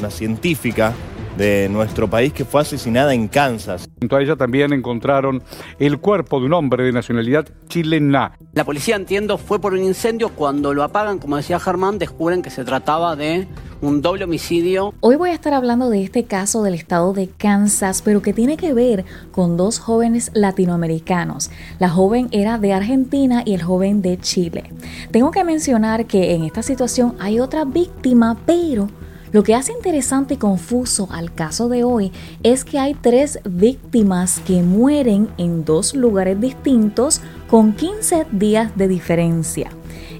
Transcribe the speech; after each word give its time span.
una 0.00 0.10
científica 0.10 0.94
de 1.36 1.68
nuestro 1.70 2.08
país 2.08 2.32
que 2.32 2.44
fue 2.44 2.62
asesinada 2.62 3.14
en 3.14 3.28
Kansas. 3.28 3.88
Junto 4.00 4.16
a 4.16 4.22
ella 4.22 4.36
también 4.36 4.72
encontraron 4.72 5.42
el 5.78 5.98
cuerpo 5.98 6.40
de 6.40 6.46
un 6.46 6.54
hombre 6.54 6.84
de 6.84 6.92
nacionalidad 6.92 7.46
chilena. 7.68 8.32
La 8.52 8.64
policía, 8.64 8.96
entiendo, 8.96 9.38
fue 9.38 9.60
por 9.60 9.74
un 9.74 9.82
incendio. 9.82 10.30
Cuando 10.30 10.74
lo 10.74 10.82
apagan, 10.82 11.18
como 11.18 11.36
decía 11.36 11.60
Germán, 11.60 11.98
descubren 11.98 12.42
que 12.42 12.50
se 12.50 12.64
trataba 12.64 13.14
de 13.14 13.46
un 13.80 14.02
doble 14.02 14.24
homicidio. 14.24 14.92
Hoy 15.00 15.16
voy 15.16 15.30
a 15.30 15.34
estar 15.34 15.54
hablando 15.54 15.88
de 15.88 16.02
este 16.02 16.24
caso 16.24 16.62
del 16.62 16.74
estado 16.74 17.12
de 17.12 17.28
Kansas, 17.28 18.02
pero 18.02 18.20
que 18.20 18.32
tiene 18.32 18.56
que 18.56 18.74
ver 18.74 19.04
con 19.30 19.56
dos 19.56 19.78
jóvenes 19.78 20.30
latinoamericanos. 20.34 21.50
La 21.78 21.88
joven 21.88 22.28
era 22.32 22.58
de 22.58 22.72
Argentina 22.72 23.42
y 23.46 23.54
el 23.54 23.62
joven 23.62 24.02
de 24.02 24.18
Chile. 24.18 24.64
Tengo 25.10 25.30
que 25.30 25.44
mencionar 25.44 26.06
que 26.06 26.34
en 26.34 26.44
esta 26.44 26.62
situación 26.62 27.14
hay 27.18 27.40
otra 27.40 27.64
víctima, 27.64 28.36
pero 28.44 28.88
lo 29.32 29.42
que 29.42 29.54
hace 29.54 29.72
interesante 29.72 30.34
y 30.34 30.36
confuso 30.36 31.08
al 31.10 31.32
caso 31.32 31.68
de 31.68 31.84
hoy 31.84 32.12
es 32.42 32.64
que 32.64 32.78
hay 32.78 32.94
tres 32.94 33.38
víctimas 33.44 34.40
que 34.40 34.62
mueren 34.62 35.28
en 35.38 35.64
dos 35.64 35.94
lugares 35.94 36.40
distintos 36.40 37.20
con 37.48 37.72
15 37.74 38.26
días 38.32 38.76
de 38.76 38.88
diferencia. 38.88 39.70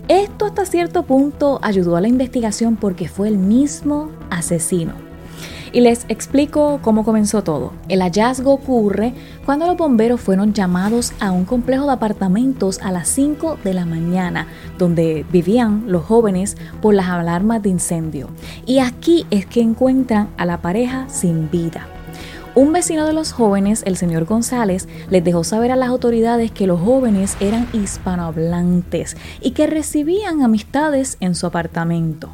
Esto 0.08 0.46
hasta 0.46 0.64
cierto 0.64 1.04
punto 1.04 1.58
ayudó 1.62 1.96
a 1.96 2.00
la 2.00 2.08
investigación 2.08 2.76
porque 2.76 3.08
fue 3.08 3.28
el 3.28 3.38
mismo 3.38 4.10
asesino. 4.30 5.09
Y 5.72 5.80
les 5.80 6.04
explico 6.08 6.80
cómo 6.82 7.04
comenzó 7.04 7.42
todo. 7.42 7.72
El 7.88 8.02
hallazgo 8.02 8.52
ocurre 8.52 9.14
cuando 9.44 9.66
los 9.66 9.76
bomberos 9.76 10.20
fueron 10.20 10.52
llamados 10.52 11.12
a 11.20 11.30
un 11.30 11.44
complejo 11.44 11.86
de 11.86 11.92
apartamentos 11.92 12.80
a 12.82 12.90
las 12.90 13.08
5 13.08 13.58
de 13.62 13.74
la 13.74 13.84
mañana, 13.84 14.48
donde 14.78 15.24
vivían 15.30 15.84
los 15.86 16.04
jóvenes 16.04 16.56
por 16.82 16.94
las 16.94 17.08
alarmas 17.08 17.62
de 17.62 17.68
incendio. 17.68 18.28
Y 18.66 18.80
aquí 18.80 19.26
es 19.30 19.46
que 19.46 19.60
encuentran 19.60 20.28
a 20.36 20.44
la 20.44 20.60
pareja 20.60 21.08
sin 21.08 21.50
vida. 21.50 21.86
Un 22.56 22.72
vecino 22.72 23.06
de 23.06 23.12
los 23.12 23.30
jóvenes, 23.30 23.84
el 23.86 23.96
señor 23.96 24.24
González, 24.24 24.88
les 25.08 25.22
dejó 25.22 25.44
saber 25.44 25.70
a 25.70 25.76
las 25.76 25.88
autoridades 25.88 26.50
que 26.50 26.66
los 26.66 26.80
jóvenes 26.80 27.36
eran 27.38 27.68
hispanohablantes 27.72 29.16
y 29.40 29.52
que 29.52 29.68
recibían 29.68 30.42
amistades 30.42 31.16
en 31.20 31.36
su 31.36 31.46
apartamento. 31.46 32.30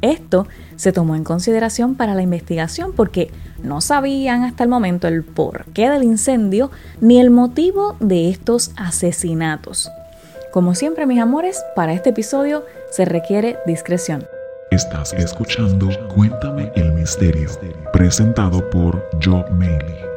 Esto 0.00 0.46
se 0.76 0.92
tomó 0.92 1.16
en 1.16 1.24
consideración 1.24 1.94
para 1.94 2.14
la 2.14 2.22
investigación 2.22 2.92
porque 2.94 3.30
no 3.62 3.80
sabían 3.80 4.44
hasta 4.44 4.64
el 4.64 4.70
momento 4.70 5.08
el 5.08 5.22
porqué 5.22 5.90
del 5.90 6.04
incendio 6.04 6.70
ni 7.00 7.20
el 7.20 7.30
motivo 7.30 7.96
de 8.00 8.30
estos 8.30 8.72
asesinatos. 8.76 9.90
Como 10.52 10.74
siempre, 10.74 11.06
mis 11.06 11.20
amores, 11.20 11.62
para 11.76 11.92
este 11.92 12.10
episodio 12.10 12.64
se 12.90 13.04
requiere 13.04 13.58
discreción. 13.66 14.24
Estás 14.70 15.12
escuchando 15.12 15.88
Cuéntame 16.14 16.72
el 16.74 16.92
Misterio, 16.92 17.50
presentado 17.92 18.68
por 18.70 19.08
Joe 19.22 19.44
Mailey. 19.50 20.09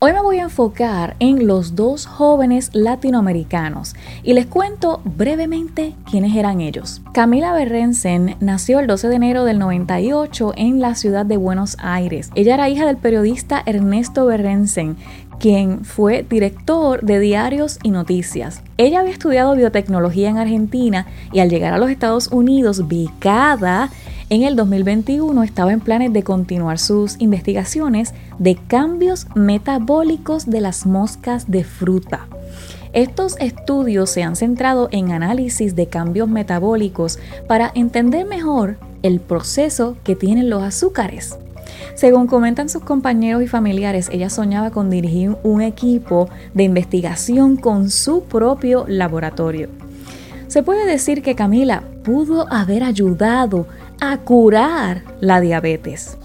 Hoy 0.00 0.12
me 0.12 0.22
voy 0.22 0.38
a 0.38 0.44
enfocar 0.44 1.16
en 1.18 1.48
los 1.48 1.74
dos 1.74 2.06
jóvenes 2.06 2.70
latinoamericanos 2.72 3.96
y 4.22 4.32
les 4.32 4.46
cuento 4.46 5.00
brevemente 5.04 5.96
quiénes 6.08 6.36
eran 6.36 6.60
ellos. 6.60 7.02
Camila 7.12 7.52
Berrensen 7.52 8.36
nació 8.38 8.78
el 8.78 8.86
12 8.86 9.08
de 9.08 9.16
enero 9.16 9.42
del 9.42 9.58
98 9.58 10.52
en 10.56 10.80
la 10.80 10.94
ciudad 10.94 11.26
de 11.26 11.36
Buenos 11.36 11.76
Aires. 11.80 12.30
Ella 12.36 12.54
era 12.54 12.68
hija 12.68 12.86
del 12.86 12.96
periodista 12.96 13.60
Ernesto 13.66 14.24
Berrensen, 14.24 14.96
quien 15.38 15.84
fue 15.84 16.26
director 16.28 17.02
de 17.02 17.18
diarios 17.20 17.78
y 17.82 17.90
noticias. 17.90 18.62
Ella 18.76 19.00
había 19.00 19.12
estudiado 19.12 19.54
biotecnología 19.54 20.28
en 20.28 20.38
Argentina 20.38 21.06
y 21.32 21.40
al 21.40 21.50
llegar 21.50 21.72
a 21.72 21.78
los 21.78 21.90
Estados 21.90 22.28
Unidos, 22.28 22.88
becada, 22.88 23.90
en 24.30 24.42
el 24.42 24.56
2021 24.56 25.42
estaba 25.42 25.72
en 25.72 25.80
planes 25.80 26.12
de 26.12 26.22
continuar 26.22 26.78
sus 26.78 27.18
investigaciones 27.18 28.12
de 28.38 28.56
cambios 28.56 29.26
metabólicos 29.34 30.44
de 30.44 30.60
las 30.60 30.84
moscas 30.84 31.50
de 31.50 31.64
fruta. 31.64 32.28
Estos 32.92 33.36
estudios 33.38 34.10
se 34.10 34.22
han 34.22 34.36
centrado 34.36 34.88
en 34.92 35.12
análisis 35.12 35.76
de 35.76 35.86
cambios 35.86 36.28
metabólicos 36.28 37.18
para 37.46 37.72
entender 37.74 38.26
mejor 38.26 38.78
el 39.02 39.20
proceso 39.20 39.96
que 40.04 40.14
tienen 40.14 40.50
los 40.50 40.62
azúcares. 40.62 41.38
Según 41.94 42.26
comentan 42.26 42.68
sus 42.68 42.82
compañeros 42.82 43.42
y 43.42 43.46
familiares, 43.48 44.08
ella 44.12 44.30
soñaba 44.30 44.70
con 44.70 44.90
dirigir 44.90 45.36
un 45.42 45.62
equipo 45.62 46.28
de 46.54 46.64
investigación 46.64 47.56
con 47.56 47.90
su 47.90 48.24
propio 48.24 48.84
laboratorio. 48.88 49.68
Se 50.46 50.62
puede 50.62 50.86
decir 50.86 51.22
que 51.22 51.34
Camila 51.34 51.82
pudo 52.04 52.50
haber 52.50 52.82
ayudado 52.82 53.66
a 54.00 54.16
curar 54.18 55.02
la 55.20 55.40
diabetes. 55.40 56.16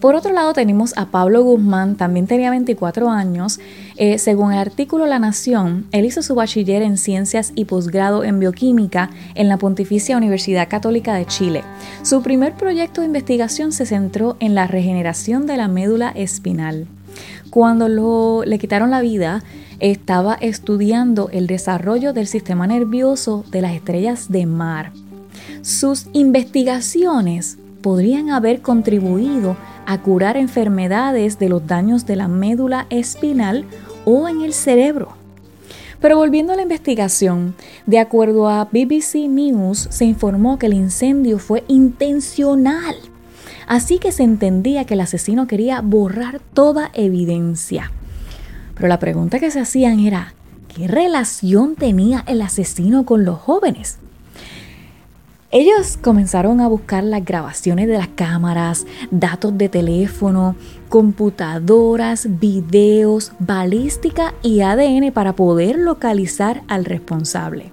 Por 0.00 0.14
otro 0.14 0.32
lado 0.32 0.52
tenemos 0.52 0.96
a 0.98 1.06
Pablo 1.06 1.42
Guzmán, 1.42 1.96
también 1.96 2.26
tenía 2.26 2.50
24 2.50 3.08
años. 3.08 3.58
Eh, 3.96 4.18
según 4.18 4.52
el 4.52 4.58
artículo 4.58 5.06
La 5.06 5.18
Nación, 5.18 5.86
él 5.90 6.04
hizo 6.04 6.20
su 6.20 6.34
bachiller 6.34 6.82
en 6.82 6.98
ciencias 6.98 7.52
y 7.54 7.64
posgrado 7.64 8.22
en 8.22 8.38
bioquímica 8.38 9.10
en 9.34 9.48
la 9.48 9.56
Pontificia 9.56 10.18
Universidad 10.18 10.68
Católica 10.68 11.14
de 11.14 11.24
Chile. 11.24 11.64
Su 12.02 12.22
primer 12.22 12.54
proyecto 12.54 13.00
de 13.00 13.06
investigación 13.06 13.72
se 13.72 13.86
centró 13.86 14.36
en 14.38 14.54
la 14.54 14.66
regeneración 14.66 15.46
de 15.46 15.56
la 15.56 15.68
médula 15.68 16.10
espinal. 16.10 16.86
Cuando 17.48 18.44
le 18.44 18.58
quitaron 18.58 18.90
la 18.90 19.00
vida, 19.00 19.42
estaba 19.80 20.34
estudiando 20.34 21.30
el 21.30 21.46
desarrollo 21.46 22.12
del 22.12 22.26
sistema 22.26 22.66
nervioso 22.66 23.44
de 23.50 23.62
las 23.62 23.72
estrellas 23.72 24.30
de 24.30 24.44
mar. 24.44 24.92
Sus 25.62 26.06
investigaciones 26.12 27.58
podrían 27.86 28.30
haber 28.30 28.62
contribuido 28.62 29.56
a 29.86 30.02
curar 30.02 30.36
enfermedades 30.36 31.38
de 31.38 31.48
los 31.48 31.68
daños 31.68 32.04
de 32.04 32.16
la 32.16 32.26
médula 32.26 32.88
espinal 32.90 33.64
o 34.04 34.26
en 34.26 34.40
el 34.40 34.54
cerebro. 34.54 35.10
Pero 36.00 36.16
volviendo 36.16 36.52
a 36.52 36.56
la 36.56 36.62
investigación, 36.62 37.54
de 37.86 38.00
acuerdo 38.00 38.48
a 38.48 38.64
BBC 38.64 39.28
News, 39.28 39.86
se 39.88 40.04
informó 40.04 40.58
que 40.58 40.66
el 40.66 40.74
incendio 40.74 41.38
fue 41.38 41.62
intencional. 41.68 42.96
Así 43.68 44.00
que 44.00 44.10
se 44.10 44.24
entendía 44.24 44.84
que 44.84 44.94
el 44.94 45.00
asesino 45.02 45.46
quería 45.46 45.80
borrar 45.80 46.40
toda 46.40 46.90
evidencia. 46.92 47.92
Pero 48.74 48.88
la 48.88 48.98
pregunta 48.98 49.38
que 49.38 49.52
se 49.52 49.60
hacían 49.60 50.00
era, 50.00 50.34
¿qué 50.74 50.88
relación 50.88 51.76
tenía 51.76 52.24
el 52.26 52.42
asesino 52.42 53.06
con 53.06 53.24
los 53.24 53.38
jóvenes? 53.38 54.00
Ellos 55.58 55.96
comenzaron 55.96 56.60
a 56.60 56.68
buscar 56.68 57.02
las 57.02 57.24
grabaciones 57.24 57.88
de 57.88 57.96
las 57.96 58.08
cámaras, 58.08 58.86
datos 59.10 59.56
de 59.56 59.70
teléfono, 59.70 60.54
computadoras, 60.90 62.28
videos, 62.38 63.32
balística 63.38 64.34
y 64.42 64.60
ADN 64.60 65.12
para 65.12 65.34
poder 65.34 65.78
localizar 65.78 66.60
al 66.68 66.84
responsable. 66.84 67.72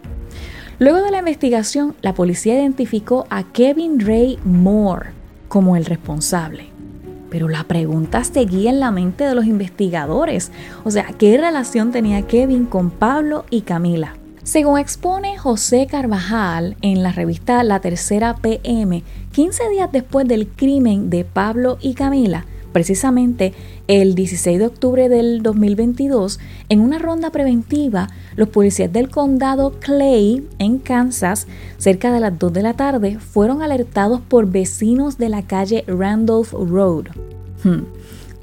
Luego 0.79 1.01
de 1.01 1.11
la 1.11 1.19
investigación, 1.19 1.93
la 2.01 2.13
policía 2.13 2.53
identificó 2.53 3.27
a 3.29 3.43
Kevin 3.51 3.99
Ray 3.99 4.39
Moore 4.45 5.09
como 5.49 5.75
el 5.75 5.83
responsable. 5.83 6.67
Pero 7.29 7.49
la 7.49 7.65
pregunta 7.65 8.23
seguía 8.23 8.69
en 8.69 8.79
la 8.79 8.91
mente 8.91 9.25
de 9.25 9.35
los 9.35 9.43
investigadores. 9.43 10.53
O 10.85 10.89
sea, 10.89 11.07
¿qué 11.19 11.37
relación 11.37 11.91
tenía 11.91 12.21
Kevin 12.21 12.63
con 12.63 12.91
Pablo 12.91 13.43
y 13.49 13.63
Camila? 13.63 14.15
Según 14.43 14.77
expone 14.77 15.37
José 15.37 15.87
Carvajal 15.89 16.75
en 16.81 17.01
la 17.01 17.13
revista 17.13 17.63
La 17.63 17.79
Tercera 17.79 18.35
PM, 18.35 19.01
15 19.31 19.69
días 19.69 19.89
después 19.89 20.27
del 20.27 20.49
crimen 20.49 21.09
de 21.09 21.23
Pablo 21.23 21.77
y 21.79 21.93
Camila, 21.93 22.45
precisamente 22.73 23.53
el 23.87 24.15
16 24.15 24.59
de 24.59 24.65
octubre 24.65 25.07
del 25.07 25.43
2022, 25.43 26.41
en 26.67 26.81
una 26.81 26.99
ronda 26.99 27.29
preventiva, 27.31 28.09
los 28.35 28.49
policías 28.49 28.91
del 28.91 29.09
condado 29.09 29.79
Clay, 29.79 30.45
en 30.59 30.77
Kansas, 30.77 31.47
cerca 31.77 32.11
de 32.11 32.19
las 32.19 32.37
2 32.37 32.51
de 32.51 32.63
la 32.63 32.73
tarde, 32.73 33.19
fueron 33.19 33.61
alertados 33.61 34.19
por 34.19 34.47
vecinos 34.47 35.17
de 35.17 35.29
la 35.29 35.43
calle 35.43 35.85
Randolph 35.87 36.51
Road. 36.51 37.05
Hmm. 37.63 37.85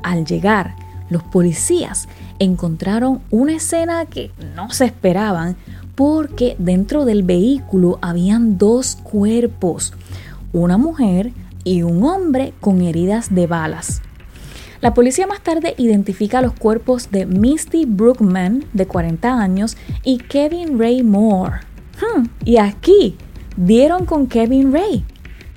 Al 0.02 0.24
llegar, 0.24 0.76
los 1.10 1.22
policías 1.24 2.08
encontraron 2.38 3.20
una 3.30 3.56
escena 3.56 4.06
que 4.06 4.30
no 4.54 4.70
se 4.70 4.86
esperaban 4.86 5.56
porque 6.00 6.56
dentro 6.58 7.04
del 7.04 7.22
vehículo 7.22 7.98
habían 8.00 8.56
dos 8.56 8.96
cuerpos, 9.02 9.92
una 10.50 10.78
mujer 10.78 11.30
y 11.62 11.82
un 11.82 12.02
hombre 12.04 12.54
con 12.58 12.80
heridas 12.80 13.34
de 13.34 13.46
balas. 13.46 14.00
La 14.80 14.94
policía 14.94 15.26
más 15.26 15.42
tarde 15.42 15.74
identifica 15.76 16.40
los 16.40 16.54
cuerpos 16.54 17.10
de 17.10 17.26
Misty 17.26 17.84
Brookman, 17.84 18.64
de 18.72 18.86
40 18.86 19.42
años, 19.42 19.76
y 20.02 20.16
Kevin 20.16 20.78
Ray 20.78 21.02
Moore. 21.02 21.56
Hmm, 22.00 22.28
y 22.46 22.56
aquí 22.56 23.18
dieron 23.58 24.06
con 24.06 24.26
Kevin 24.26 24.72
Ray. 24.72 25.04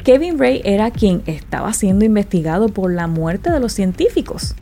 Kevin 0.04 0.38
Ray 0.38 0.62
era 0.66 0.92
quien 0.92 1.24
estaba 1.26 1.72
siendo 1.72 2.04
investigado 2.04 2.68
por 2.68 2.92
la 2.92 3.08
muerte 3.08 3.50
de 3.50 3.62
los 3.62 3.72
científicos. 3.72 4.56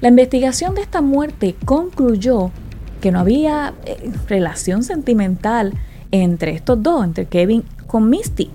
La 0.00 0.08
investigación 0.08 0.76
de 0.76 0.82
esta 0.82 1.02
muerte 1.02 1.56
concluyó 1.64 2.52
que 3.00 3.10
no 3.10 3.20
había 3.20 3.74
eh, 3.84 4.12
relación 4.28 4.82
sentimental 4.82 5.74
entre 6.10 6.52
estos 6.52 6.82
dos, 6.82 7.04
entre 7.04 7.26
Kevin 7.26 7.64
con 7.86 8.08
Misty. 8.08 8.50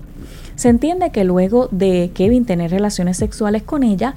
Se 0.54 0.68
entiende 0.68 1.10
que 1.10 1.24
luego 1.24 1.68
de 1.70 2.10
Kevin 2.14 2.46
tener 2.46 2.70
relaciones 2.70 3.18
sexuales 3.18 3.62
con 3.62 3.82
ella, 3.82 4.14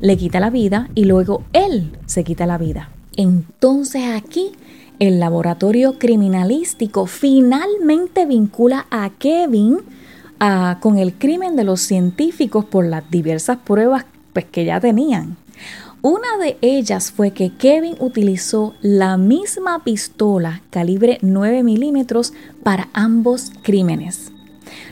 le 0.00 0.16
quita 0.16 0.40
la 0.40 0.50
vida 0.50 0.88
y 0.94 1.04
luego 1.04 1.44
él 1.52 1.92
se 2.06 2.24
quita 2.24 2.46
la 2.46 2.58
vida. 2.58 2.88
Entonces 3.16 4.02
aquí 4.14 4.52
el 4.98 5.20
laboratorio 5.20 5.98
criminalístico 5.98 7.06
finalmente 7.06 8.24
vincula 8.24 8.86
a 8.90 9.10
Kevin 9.18 9.78
con 10.80 10.98
el 10.98 11.14
crimen 11.14 11.54
de 11.54 11.64
los 11.64 11.80
científicos 11.80 12.64
por 12.64 12.84
las 12.84 13.08
diversas 13.10 13.58
pruebas 13.58 14.06
pues, 14.32 14.44
que 14.46 14.64
ya 14.64 14.80
tenían. 14.80 15.36
Una 16.02 16.36
de 16.36 16.58
ellas 16.62 17.12
fue 17.12 17.30
que 17.30 17.52
Kevin 17.54 17.94
utilizó 18.00 18.74
la 18.82 19.16
misma 19.16 19.84
pistola 19.84 20.60
calibre 20.70 21.18
9 21.22 21.62
milímetros 21.62 22.32
para 22.64 22.88
ambos 22.92 23.52
crímenes. 23.62 24.32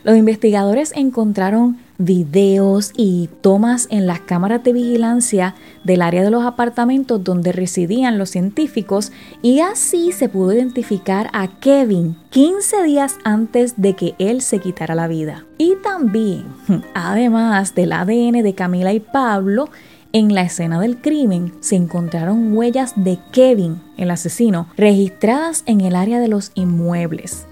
Los 0.05 0.17
investigadores 0.17 0.93
encontraron 0.95 1.79
videos 1.99 2.93
y 2.97 3.29
tomas 3.41 3.89
en 3.91 4.07
las 4.07 4.21
cámaras 4.21 4.63
de 4.63 4.73
vigilancia 4.73 5.57
del 5.85 6.03
área 6.03 6.23
de 6.23 6.31
los 6.31 6.45
apartamentos 6.45 7.23
donde 7.25 7.53
residían 7.53 8.19
los 8.19 8.31
científicos 8.31 9.13
y 9.43 9.61
así 9.61 10.13
se 10.13 10.29
pudo 10.29 10.53
identificar 10.53 11.31
a 11.33 11.49
Kevin 11.61 12.17
15 12.31 12.83
días 12.83 13.19
antes 13.25 13.81
de 13.81 13.95
que 13.95 14.15
él 14.19 14.43
se 14.43 14.59
quitara 14.59 14.95
la 14.95 15.09
vida. 15.09 15.47
Y 15.59 15.77
también, 15.83 16.45
además 16.95 17.75
del 17.75 17.93
ADN 17.93 18.43
de 18.43 18.55
Camila 18.55 18.93
y 18.93 19.01
Pablo, 19.01 19.69
en 20.13 20.35
la 20.35 20.43
escena 20.43 20.81
del 20.81 20.99
crimen 20.99 21.55
se 21.61 21.77
encontraron 21.77 22.57
huellas 22.57 22.95
de 22.97 23.19
Kevin, 23.33 23.81
el 23.97 24.11
asesino, 24.11 24.67
registradas 24.77 25.63
en 25.67 25.81
el 25.83 25.95
área 25.95 26.19
de 26.19 26.27
los 26.27 26.51
inmuebles. 26.55 27.47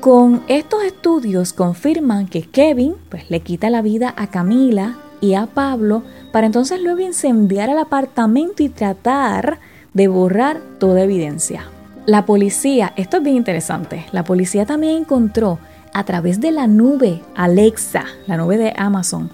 Con 0.00 0.42
estos 0.48 0.82
estudios 0.82 1.52
confirman 1.52 2.26
que 2.26 2.42
Kevin 2.42 2.96
pues, 3.08 3.30
le 3.30 3.38
quita 3.38 3.70
la 3.70 3.82
vida 3.82 4.12
a 4.16 4.26
Camila 4.26 4.96
y 5.22 5.34
a 5.34 5.46
Pablo 5.46 6.02
para 6.32 6.46
entonces 6.46 6.82
luego 6.82 7.00
incendiar 7.00 7.70
el 7.70 7.78
apartamento 7.78 8.62
y 8.62 8.68
tratar 8.68 9.60
de 9.94 10.08
borrar 10.08 10.60
toda 10.78 11.02
evidencia. 11.02 11.64
La 12.04 12.26
policía, 12.26 12.92
esto 12.96 13.18
es 13.18 13.22
bien 13.22 13.36
interesante, 13.36 14.04
la 14.12 14.24
policía 14.24 14.66
también 14.66 14.96
encontró 14.96 15.58
a 15.94 16.04
través 16.04 16.40
de 16.40 16.50
la 16.50 16.66
nube 16.66 17.22
Alexa, 17.34 18.04
la 18.26 18.36
nube 18.36 18.58
de 18.58 18.74
Amazon, 18.76 19.30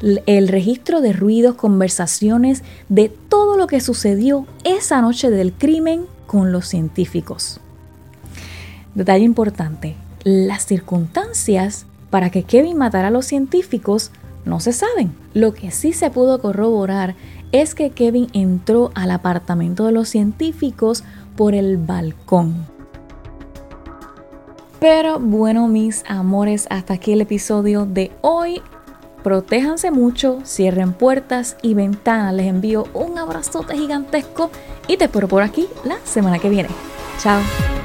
el 0.00 0.48
registro 0.48 1.00
de 1.00 1.12
ruidos, 1.12 1.56
conversaciones, 1.56 2.62
de 2.88 3.08
todo 3.08 3.56
lo 3.56 3.66
que 3.66 3.80
sucedió 3.80 4.46
esa 4.64 5.02
noche 5.02 5.30
del 5.30 5.52
crimen 5.52 6.06
con 6.26 6.52
los 6.52 6.66
científicos. 6.66 7.60
Detalle 8.94 9.24
importante, 9.24 9.96
las 10.24 10.64
circunstancias 10.64 11.84
para 12.08 12.30
que 12.30 12.44
Kevin 12.44 12.78
matara 12.78 13.08
a 13.08 13.10
los 13.10 13.26
científicos 13.26 14.10
no 14.46 14.60
se 14.60 14.72
saben. 14.72 15.14
Lo 15.34 15.52
que 15.52 15.70
sí 15.70 15.92
se 15.92 16.10
pudo 16.10 16.40
corroborar 16.40 17.14
es 17.52 17.74
que 17.74 17.90
Kevin 17.90 18.28
entró 18.32 18.90
al 18.94 19.10
apartamento 19.10 19.84
de 19.84 19.92
los 19.92 20.08
científicos 20.08 21.04
por 21.36 21.54
el 21.54 21.76
balcón. 21.76 22.66
Pero 24.80 25.18
bueno, 25.18 25.68
mis 25.68 26.04
amores, 26.08 26.66
hasta 26.70 26.94
aquí 26.94 27.12
el 27.12 27.20
episodio 27.20 27.86
de 27.86 28.12
hoy. 28.22 28.62
Protéjanse 29.22 29.90
mucho, 29.90 30.38
cierren 30.44 30.92
puertas 30.92 31.56
y 31.60 31.74
ventanas. 31.74 32.32
Les 32.32 32.46
envío 32.46 32.84
un 32.94 33.18
abrazote 33.18 33.76
gigantesco 33.76 34.50
y 34.86 34.96
te 34.96 35.06
espero 35.06 35.26
por 35.26 35.42
aquí 35.42 35.66
la 35.84 35.96
semana 36.04 36.38
que 36.38 36.48
viene. 36.48 36.68
Chao. 37.18 37.75